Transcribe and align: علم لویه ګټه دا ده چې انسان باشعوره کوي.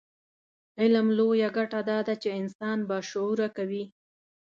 علم 0.81 1.07
لویه 1.17 1.49
ګټه 1.57 1.79
دا 1.89 1.99
ده 2.07 2.13
چې 2.21 2.29
انسان 2.39 2.77
باشعوره 2.89 3.47
کوي. 3.57 3.83